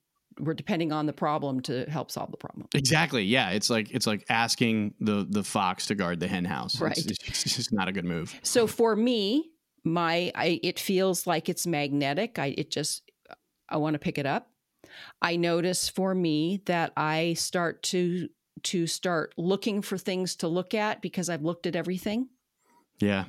[0.40, 2.66] we're depending on the problem to help solve the problem.
[2.74, 3.24] Exactly.
[3.24, 3.50] Yeah.
[3.50, 6.80] It's like it's like asking the the fox to guard the hen house.
[6.80, 6.96] Right.
[6.96, 8.38] It's, it's just not a good move.
[8.42, 9.50] So for me,
[9.84, 12.38] my I it feels like it's magnetic.
[12.38, 13.10] I it just
[13.68, 14.50] I want to pick it up.
[15.20, 18.28] I notice for me that I start to
[18.64, 22.28] to start looking for things to look at because I've looked at everything.
[23.00, 23.24] Yeah.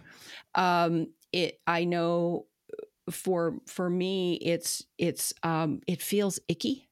[0.55, 2.47] Um it I know
[3.11, 6.88] for for me it's it's um it feels icky.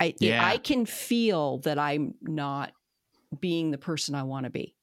[0.00, 0.44] I Yeah.
[0.46, 2.72] I can feel that I'm not
[3.40, 4.74] being the person I want to be.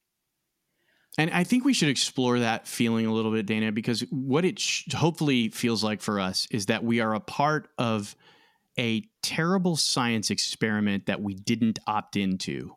[1.17, 4.59] And I think we should explore that feeling a little bit, Dana, because what it
[4.59, 8.15] sh- hopefully feels like for us is that we are a part of
[8.77, 12.75] a terrible science experiment that we didn't opt into,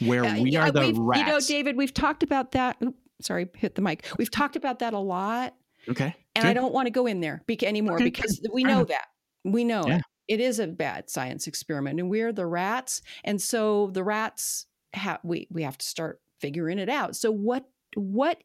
[0.00, 1.20] where Uh, we are the rats.
[1.20, 2.76] You know, David, we've talked about that.
[2.82, 4.04] Oop, sorry, hit the mic.
[4.18, 5.54] We've talked about that a lot,
[5.88, 6.12] okay.
[6.34, 9.06] and I don't want to go in there bec- anymore Okay, because we know that.
[9.44, 9.98] We know Yeah.
[9.98, 10.02] it.
[10.28, 15.20] It is a bad science experiment, and we're the rats, and so the rats have
[15.22, 17.16] we we have to start figuring it out.
[17.16, 18.42] So what what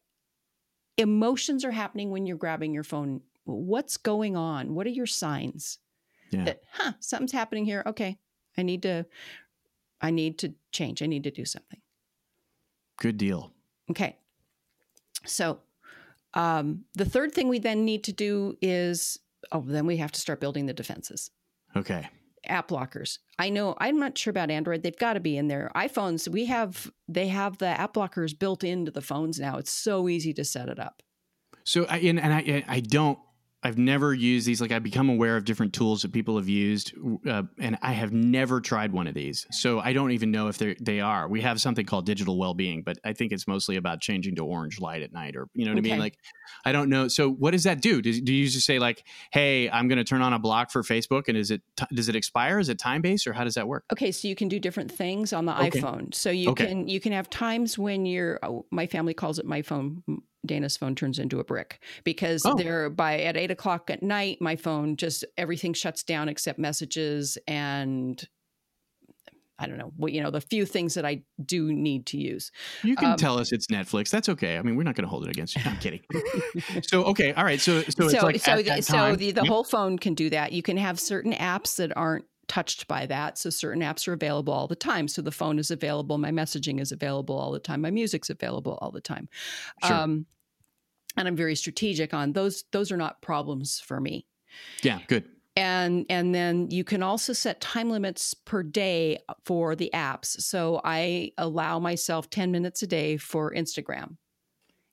[0.96, 3.22] emotions are happening when you're grabbing your phone?
[3.44, 4.74] What's going on?
[4.74, 5.78] What are your signs?
[6.30, 6.44] Yeah.
[6.44, 7.82] That huh, something's happening here.
[7.86, 8.18] Okay,
[8.56, 9.06] I need to
[10.00, 11.02] I need to change.
[11.02, 11.80] I need to do something.
[12.96, 13.52] Good deal.
[13.90, 14.16] Okay.
[15.24, 15.60] So
[16.34, 19.18] um, the third thing we then need to do is
[19.50, 21.30] oh, then we have to start building the defenses.
[21.76, 22.08] Okay.
[22.46, 23.18] App blockers.
[23.38, 24.82] I know I'm not sure about Android.
[24.82, 25.70] They've got to be in there.
[25.76, 29.58] iPhones, we have they have the app blockers built into the phones now.
[29.58, 31.02] It's so easy to set it up.
[31.64, 33.18] So I and, and I I don't
[33.64, 34.60] I've never used these.
[34.60, 36.92] Like I become aware of different tools that people have used,
[37.28, 39.46] uh, and I have never tried one of these.
[39.52, 41.28] So I don't even know if they they are.
[41.28, 44.44] We have something called digital well being, but I think it's mostly about changing to
[44.44, 45.98] orange light at night, or you know what I mean.
[45.98, 46.18] Like
[46.64, 47.08] I don't know.
[47.08, 48.02] So what does that do?
[48.02, 50.82] Do, do you just say like, "Hey, I'm going to turn on a block for
[50.82, 52.58] Facebook," and is it t- does it expire?
[52.58, 53.84] Is it time based, or how does that work?
[53.92, 55.80] Okay, so you can do different things on the Okay.
[55.80, 56.14] iPhone.
[56.14, 56.66] So you Okay.
[56.66, 60.02] can you can have times when you're oh, my family calls it my phone.
[60.44, 62.54] Dana's phone turns into a brick because Oh.
[62.56, 64.38] they're by at eight o'clock at night.
[64.40, 68.22] My phone just everything shuts down except messages and
[69.58, 72.50] I don't know what you know the few things that I do need to use.
[72.82, 74.10] You can Um, tell us it's Netflix.
[74.10, 74.58] That's okay.
[74.58, 75.62] I mean, we're not going to hold it against you.
[75.64, 76.00] I'm kidding.
[76.82, 77.60] so okay, all right.
[77.60, 80.50] So so it's like so the, so the, the whole phone can do that.
[80.52, 83.38] You can have certain apps that aren't touched by that.
[83.38, 85.08] So certain apps are available all the time.
[85.08, 88.78] So the phone is available, my messaging is available all the time, my music's available
[88.82, 89.28] all the time.
[89.84, 89.96] Sure.
[89.96, 90.26] Um,
[91.16, 92.64] and I'm very strategic on those.
[92.72, 94.26] Those are not problems for me.
[94.82, 95.24] yeah, good.
[95.56, 100.40] And and then you can also set time limits per day for the apps.
[100.40, 104.16] So I allow myself 10 minutes a day for Instagram.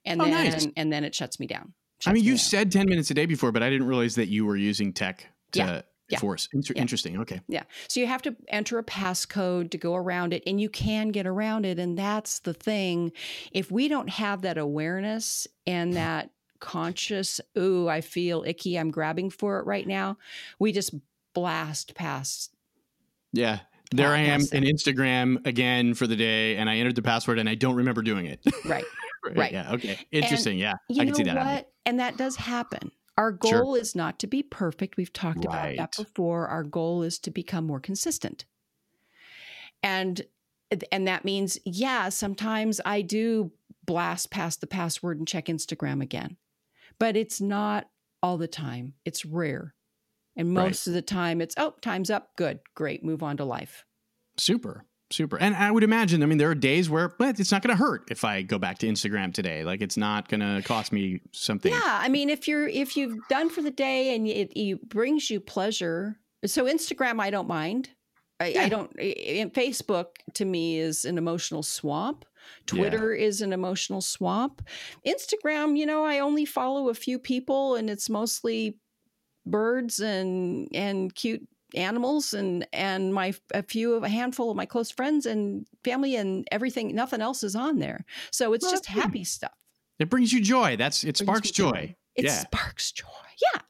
[0.06, 0.67] And Oh, then nice.
[0.76, 1.74] and then it shuts me down.
[2.06, 2.38] I mean, me you down.
[2.39, 5.26] said 10 minutes a day before, but I didn't realize that you were using tech
[5.54, 5.82] to Yeah.
[6.10, 6.19] Yeah.
[6.19, 6.50] force.
[6.54, 6.82] Inter- Yeah.
[6.82, 7.19] Interesting.
[7.22, 7.39] Okay.
[7.48, 7.63] Yeah.
[7.88, 11.26] So you have to enter a passcode to go around it, and you can get
[11.28, 11.80] around it.
[11.80, 13.12] And that's the thing.
[13.52, 19.30] If we don't have that awareness and that conscious, ooh, I feel icky, I'm grabbing
[19.30, 20.17] for it right now,
[20.60, 20.93] we just
[21.34, 22.54] blast past.
[23.32, 23.60] Yeah.
[23.91, 27.50] There I am in Instagram again for the day, and I entered the password, and
[27.50, 28.39] I don't remember doing it.
[28.65, 28.86] Right.
[29.36, 29.52] Right.
[29.52, 29.74] Yeah.
[29.74, 30.00] Okay.
[30.13, 30.58] Interesting.
[30.58, 30.76] yeah.
[30.88, 31.69] You I know can see that what?
[31.86, 32.89] And that does happen.
[33.20, 33.62] Our Sure.
[33.64, 34.96] goal is not to be perfect.
[34.96, 36.48] We've talked about that before.
[36.48, 38.46] Our goal is to become more consistent.
[39.84, 40.22] And
[40.92, 43.52] and that means yeah, sometimes I do
[43.86, 46.38] blast past the password and check Instagram again.
[46.98, 47.90] But it's not
[48.24, 48.94] all the time.
[49.04, 49.76] It's rare.
[50.38, 50.66] And Right.
[50.68, 52.36] most of the time it's oh, time's up.
[52.38, 52.60] Good.
[52.74, 53.04] Great.
[53.04, 53.84] Move on to life.
[54.38, 54.86] Super.
[55.12, 55.38] Super.
[55.39, 57.84] And I would imagine, I mean, there are days where well, it's not going to
[57.84, 59.63] hurt if I go back to Instagram today.
[59.63, 61.72] Like it's not going to cost me something.
[61.72, 65.30] Yeah, I mean, if you're if you've done for the day and it, it brings
[65.30, 67.89] you pleasure, so Instagram, I don't mind.
[68.39, 68.63] I, Yeah.
[68.63, 68.95] I don't.
[68.98, 72.26] Facebook to me is an emotional swamp.
[72.65, 74.65] Twitter is an emotional swamp.
[75.06, 78.80] Instagram, you know, I only follow a few people, and it's mostly
[79.45, 84.66] birds and and cute animals and and my a few of a handful of my
[84.66, 88.06] close friends and family and everything nothing else is on there.
[88.32, 89.54] So it's Well, just happy stuff.
[90.00, 90.78] It brings you joy.
[90.78, 91.96] That's it Brings sparks me joy.
[92.16, 92.40] it Yeah.
[92.40, 93.06] sparks joy.
[93.54, 93.62] Yeah.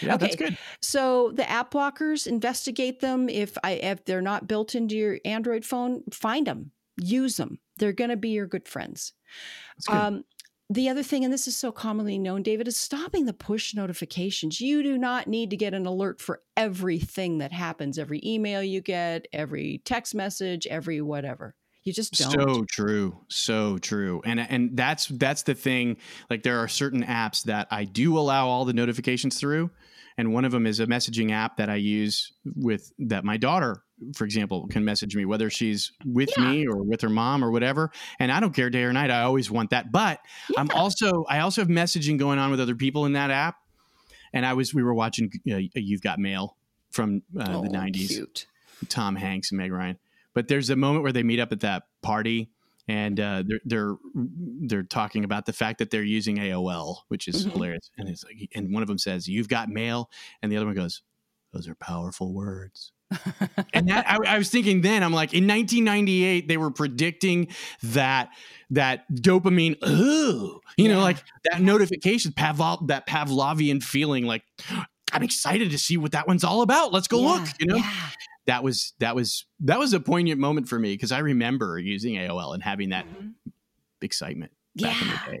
[0.00, 0.56] Yeah, that's good.
[0.80, 3.28] so the app blockers investigate them.
[3.28, 7.92] If i if they're not built into your android phone find them use them they're
[7.92, 9.12] going to be your good friends.
[9.88, 10.24] Um,
[10.74, 14.60] the other thing, and this is so commonly known, David, is stopping the push notifications.
[14.60, 18.80] You do not need to get an alert for everything that happens, every email you
[18.80, 21.54] get, every text message, every whatever.
[21.84, 22.30] You just don't.
[22.30, 25.96] So true, so true, and and that's that's the thing.
[26.30, 29.70] Like there are certain apps that I do allow all the notifications through,
[30.18, 33.82] and one of them is a messaging app that I use with that my daughter,
[34.14, 36.44] for example, can message me whether she's with Yeah.
[36.44, 39.10] me or with her mom or whatever, and I don't care day or night.
[39.10, 40.20] I always want that, but
[40.56, 43.56] I'm also I also have messaging going on with other people in that app,
[44.32, 46.56] and I was we were watching uh, You've Got Mail
[46.90, 48.08] from uh, Oh, the '90s.
[48.08, 48.46] Cute.
[48.88, 49.98] Tom Hanks and Meg Ryan.
[50.34, 52.50] But there's a moment where they meet up at that party
[52.88, 57.36] and uh, they're they're they're talking about the fact that they're using AOL, which is
[57.44, 57.52] Mhm.
[57.52, 57.90] hilarious.
[57.98, 60.10] And it's like, and one of them says, "You've got mail,"
[60.42, 61.02] and the other one goes,
[61.52, 62.92] "Those are powerful words."
[63.74, 67.48] and that I, I was thinking then, I'm like, in 1998, they were predicting
[67.82, 68.30] that
[68.70, 71.18] that dopamine, ooh, you know, like
[71.50, 74.42] that notification, Pavlov, that Pavlovian feeling, like.
[75.14, 76.90] I'm excited to see what that one's all about.
[76.90, 77.46] Let's go look.
[77.60, 78.08] You know, Yeah.
[78.46, 82.14] That was that was that was a poignant moment for me because I remember using
[82.16, 83.34] AOL and having that Mhm.
[84.00, 85.22] excitement back in Yeah.
[85.26, 85.40] the day.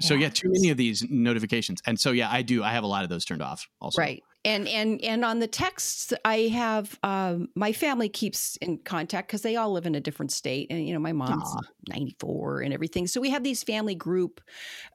[0.00, 0.20] So Yeah.
[0.22, 2.62] yeah, too many of these notifications, and so yeah, I do.
[2.62, 3.68] I have a lot of those turned off.
[3.80, 4.22] Also, Right.
[4.46, 9.42] And and and on the texts, I have um, my family keeps in contact because
[9.42, 11.60] they all live in a different state, and you know my mom's Aw.
[11.90, 13.06] ninety four and everything.
[13.06, 14.40] So we have these family group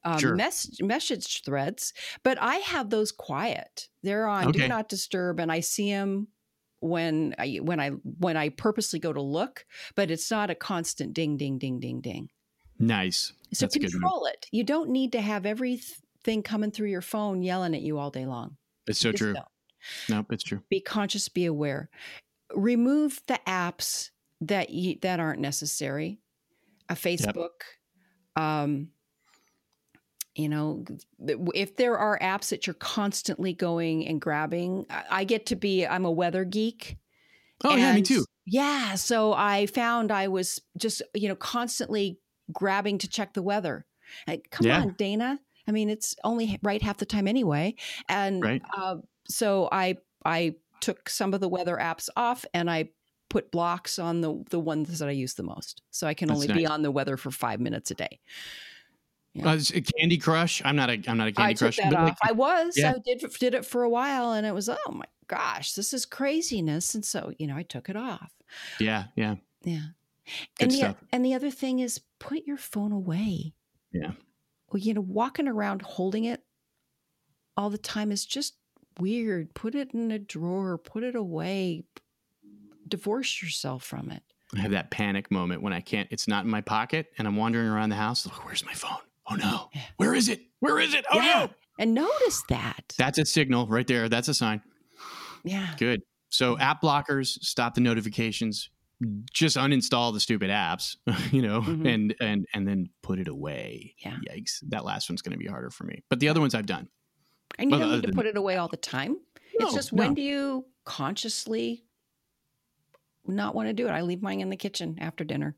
[0.04, 0.34] um, Sure.
[0.36, 3.88] mess- message threads, but I have those quiet.
[4.02, 4.62] They're on Okay.
[4.62, 6.30] do not disturb, and I see them
[6.86, 11.14] when I when I when I purposely go to look, but it's not a constant
[11.14, 12.30] ding ding ding ding ding.
[12.78, 13.34] Nice.
[13.54, 14.48] So That's control it.
[14.52, 18.26] You don't need to have everything coming through your phone yelling at you all day
[18.26, 18.58] long.
[18.88, 19.34] It's so true.
[19.34, 19.46] don't
[20.10, 20.62] Nope, it's true.
[20.70, 21.90] be conscious be aware
[22.54, 26.20] remove the apps that you, that aren't necessary
[26.90, 27.50] a facebook
[28.36, 28.90] um
[30.36, 30.84] you know
[31.54, 36.06] if there are apps that you're constantly going and grabbing i get to be i'm
[36.06, 36.98] a weather geek
[37.64, 38.26] Oh yeah, me too.
[38.46, 42.20] yeah so i found i was just you know constantly
[42.52, 43.86] grabbing to check the weather
[44.28, 44.82] Like, come Yeah.
[44.82, 47.76] on dana i mean it's only right half the time anyway
[48.10, 48.62] and Right.
[48.78, 52.90] uh, so i i took some of the weather apps off and i
[53.30, 56.42] put blocks on the the ones that i use the most so i can That's
[56.44, 58.20] only be on the weather for five minutes a day
[59.36, 59.52] Yeah.
[59.52, 59.60] Uh,
[60.00, 60.62] Candy Crush.
[60.64, 61.78] I'm not a I'm not a Candy I took Crush.
[61.78, 62.06] that but, off.
[62.08, 62.76] like, I was.
[62.78, 62.94] Yeah.
[62.96, 66.06] I did did it for a while, and it was oh my gosh, this is
[66.06, 66.96] craziness.
[66.96, 68.32] And so you know, I took it off.
[68.80, 69.36] yeah, yeah.
[69.64, 69.82] Yeah.
[70.58, 73.54] Good and the and the other thing is put your phone away.
[73.92, 74.12] Yeah.
[74.72, 76.42] Well, you know, walking around holding it
[77.58, 78.56] all the time is just
[79.00, 79.54] weird.
[79.54, 80.78] Put it in a drawer.
[80.78, 81.84] Put it away.
[82.88, 84.24] Divorce yourself from it.
[84.56, 86.08] I have that panic moment when I can't.
[86.12, 88.26] It's not in my pocket, and I'm wandering around the house.
[88.26, 89.00] Like, Where's my phone?
[89.30, 89.70] Oh no!
[89.74, 89.82] Yeah.
[89.98, 90.42] Where is it?
[90.60, 91.06] Where is it?
[91.12, 91.40] Oh Yeah.
[91.46, 91.50] no!
[91.80, 92.94] And notice that.
[92.98, 94.08] That's a signal right there.
[94.10, 94.62] That's a sign.
[95.44, 95.74] yeah.
[95.78, 96.02] Good.
[96.30, 98.70] So app blockers, stop the notifications,
[99.34, 100.96] just uninstall the stupid apps,
[101.32, 101.88] you know, Mhm.
[101.94, 103.96] and and and then put it away.
[104.00, 104.18] Yeah.
[104.30, 104.60] Yikes.
[104.70, 106.04] That last one's going to be harder for me.
[106.10, 106.88] But the other ones I've done.
[107.58, 109.18] And you Well, don't need to put it away all the time.
[109.54, 110.00] it's No, just no.
[110.04, 111.86] when do you consciously
[113.26, 113.92] not want to do it?
[113.92, 115.56] I leave mine in the kitchen after dinner.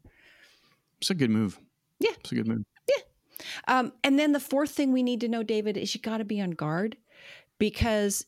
[1.01, 1.59] It's a good move.
[1.99, 2.11] Yeah.
[2.19, 2.63] It's a good move.
[3.67, 6.25] Um, and then the fourth thing we need to know, David, is you got to
[6.25, 6.97] be on guard
[7.59, 8.25] because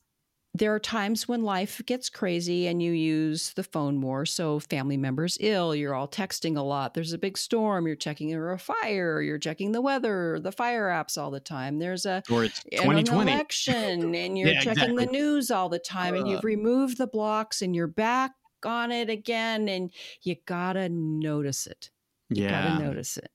[0.55, 4.25] there are times when life gets crazy and you use the phone more.
[4.25, 6.93] So, family members ill, you're all texting a lot.
[6.95, 10.89] There's a big storm, you're checking for a fire, you're checking the weather, the fire
[10.89, 11.79] apps all the time.
[11.79, 13.09] There's a Or it's in an 2020.
[13.09, 17.61] election and you're Yeah, checking the news all the time and you've removed the blocks
[17.61, 18.31] and you're back
[18.65, 19.91] on it again and
[20.23, 21.91] you gotta notice it.
[22.33, 22.47] You Yeah.
[22.47, 23.31] gotta notice it.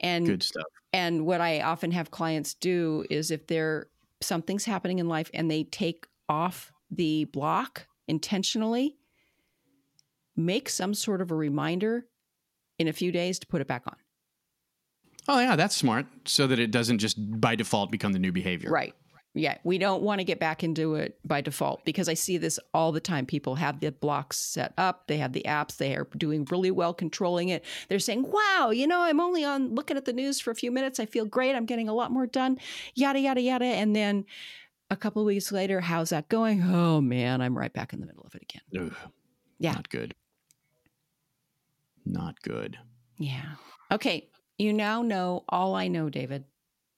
[0.00, 0.64] And Good stuff.
[0.92, 3.88] and what I often have clients do is if there
[4.20, 8.96] something's happening in life and they take off the block intentionally,
[10.36, 12.06] make some sort of a reminder
[12.78, 13.96] in a few days to put it back on.
[15.28, 16.06] Oh yeah, that's smart.
[16.26, 18.70] So that it doesn't just by default become the new behavior.
[18.70, 18.94] Right.
[19.36, 22.60] Yeah, we don't want to get back into it by default because I see this
[22.72, 23.26] all the time.
[23.26, 26.94] People have the blocks set up, they have the apps, they are doing really well
[26.94, 27.64] controlling it.
[27.88, 30.70] They're saying, wow, you know, I'm only on looking at the news for a few
[30.70, 31.00] minutes.
[31.00, 31.56] I feel great.
[31.56, 32.58] I'm getting a lot more done,
[32.94, 33.64] yada, yada, yada.
[33.64, 34.24] And then
[34.88, 36.62] a couple of weeks later, how's that going?
[36.62, 38.86] Oh man, I'm right back in the middle of it again.
[38.86, 39.10] Ugh,
[39.58, 39.72] Yeah.
[39.72, 40.14] Not good.
[42.06, 42.78] Not good.
[43.18, 43.54] Yeah.
[43.90, 44.28] Okay.
[44.58, 46.44] You now know all I know, David.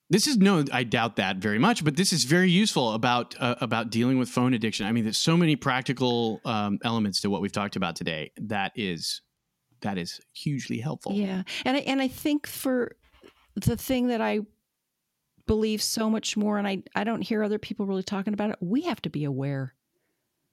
[0.09, 3.55] This is no, I doubt that very much, but this is very useful about uh,
[3.59, 4.85] about dealing with phone addiction.
[4.85, 8.31] I mean, there's so many practical um, elements to what we've talked about today.
[8.37, 9.21] That is
[9.81, 11.13] that is hugely helpful.
[11.13, 11.43] Yeah.
[11.65, 12.95] And I, and I think for
[13.55, 14.39] the thing that I
[15.45, 18.57] believe so much more, and I, I don't hear other people really talking about it,
[18.59, 19.73] we have to be aware.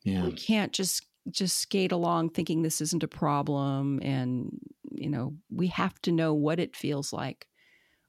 [0.02, 0.24] Yeah.
[0.24, 4.50] We can't just just skate along thinking this isn't a problem and
[4.90, 7.48] you know, we have to know what it feels like,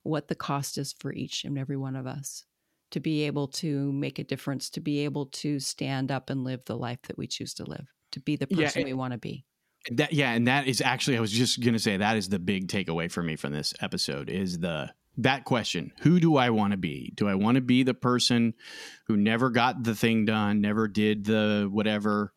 [0.05, 2.45] what the cost is for each and every one of us
[2.91, 6.63] to be able to make a difference, to be able to stand up and live
[6.65, 9.11] the life that we choose to live, to be the Yeah, person and- we want
[9.13, 9.43] to be.
[9.91, 12.67] That yeah, and that is actually I was just gonna say that is the big
[12.67, 16.77] takeaway for me from this episode is the that question who do i want to
[16.77, 18.53] be do i want to be the person
[19.07, 22.33] who never got the thing done never did the whatever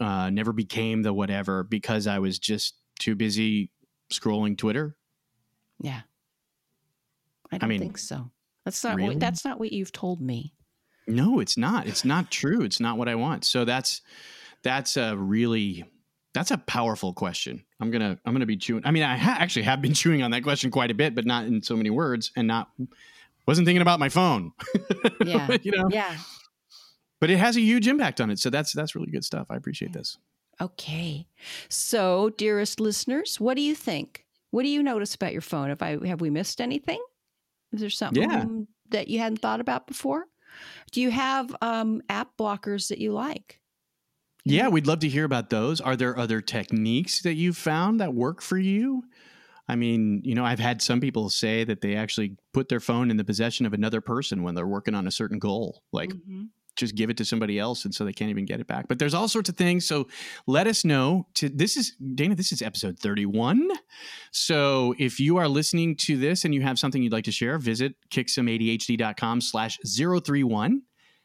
[0.00, 3.70] uh, never became the whatever because i was just too busy
[4.10, 4.96] scrolling twitter
[5.80, 6.02] Yeah.
[7.52, 8.30] I don't mean, think so.
[8.64, 9.10] That's not really?
[9.10, 10.52] what, that's not what you've told me.
[11.06, 14.00] no it's not it's not true it's not what i want so that's
[14.64, 15.84] that's a really
[16.34, 19.62] that's a powerful question i'm gonna i'm gonna be chewing i mean i ha- actually
[19.62, 22.32] have been chewing on that question quite a bit but not in so many words
[22.34, 22.70] and not
[23.46, 24.50] wasn't thinking about my phone
[25.24, 25.56] Yeah.
[25.62, 26.16] you know Yeah.
[27.20, 29.54] but it has a huge impact on it so that's that's really good stuff i
[29.56, 30.18] appreciate this
[30.58, 31.26] Okay.
[31.68, 34.24] So, dearest listeners, what do you think?
[34.52, 35.68] What do you notice about your phone?
[35.68, 36.98] Have I have we missed anything?
[37.76, 38.46] Is there something Yeah.
[38.90, 40.26] that you hadn't thought about before?
[40.92, 43.60] Do you have um, app blockers that you like?
[44.44, 48.14] yeah we'd love to hear about those are there other techniques that you've found that
[48.14, 49.02] work for you
[49.68, 53.10] i mean you know i've had some people say that they actually put their phone
[53.10, 56.50] in the possession of another person when they're working on a certain goal like Mhm.
[56.76, 58.88] Just give it to somebody else and so they can't even get it back.
[58.88, 60.08] But there's all sorts of things so
[60.46, 63.68] let us know to this is dana this is episode 31
[64.30, 67.58] so if you are listening to this and you have something you'd like to share
[67.58, 70.82] visit kicksomeadhd.com slash 031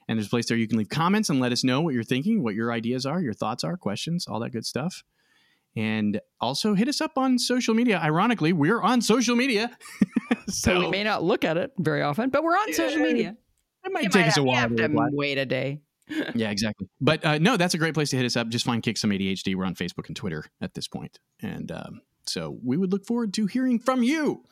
[0.08, 2.04] and there's a place there you can leave comments and let us know what you're
[2.04, 5.04] thinking what your ideas are your thoughts are questions all that good stuff.
[5.74, 7.98] And also hit us up on social media.
[7.98, 9.72] Ironically we're on social media.
[10.30, 13.38] So, so we may not look at it very often, but we're on social media.
[13.86, 15.46] It might You take might us a have- you while have to to wait a
[15.46, 15.82] day.
[16.36, 16.90] yeah, exactly.
[17.00, 18.50] But uh, no, that's a great place to hit us up.
[18.50, 19.56] Just find Kick Some ADHD.
[19.56, 21.20] We're on Facebook and Twitter at this point.
[21.42, 24.44] And um, so we would look forward to hearing from you.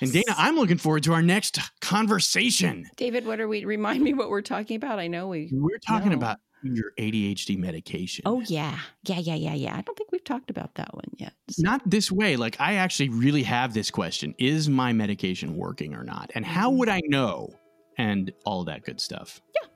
[0.00, 2.88] And Dana, I'm looking forward to our next conversation.
[2.96, 3.64] David, what are we?
[3.64, 4.98] Remind me what we're talking about.
[5.00, 5.48] I know we.
[5.52, 6.16] We're talking No.
[6.16, 8.22] about your ADHD medication.
[8.26, 9.76] Oh yeah, yeah, yeah, yeah, yeah.
[9.76, 11.32] I don't think we've talked about that one yet.
[11.50, 12.36] So- Not this way.
[12.36, 16.30] Like, I actually really have this question Is my medication working or not?
[16.34, 16.78] And how Mm-hmm.
[16.78, 17.54] would I know?
[17.98, 19.40] And all that good stuff.
[19.54, 19.68] Yeah.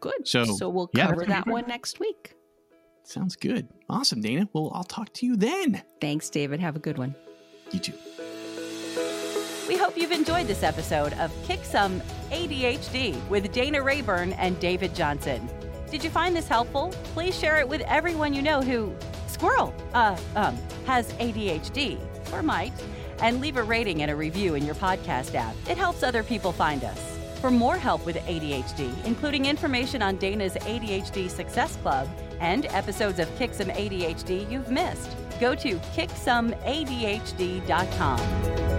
[0.00, 0.26] Good.
[0.26, 2.34] So, so we'll yeah, cover that one next week.
[3.04, 3.68] Sounds good.
[3.88, 4.48] Awesome, Dana.
[4.52, 5.82] Well, I'll talk to you then.
[6.00, 6.60] Thanks, David.
[6.60, 7.14] Have a good one.
[7.70, 7.94] You too.
[9.66, 12.00] We hope you've enjoyed this episode of Kick Some
[12.30, 15.48] ADHD with Dana Rayburn and David Johnson.
[15.90, 16.90] Did you find this helpful?
[17.14, 18.94] Please share it with everyone you know who,
[19.26, 21.98] squirrel, uh, um, has ADHD
[22.32, 22.72] or might,
[23.20, 25.54] and leave a rating and a review in your podcast app.
[25.68, 27.17] It helps other people find us.
[27.40, 32.08] For more help with ADHD, including information on Dana's ADHD Success Club
[32.40, 38.77] and episodes of Kick Some ADHD you've missed, go to kicksomeadhd.com.